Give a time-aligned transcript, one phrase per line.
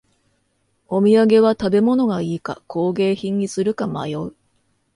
[0.87, 4.35] お土産は食べ物がいいか工芸品にするか迷う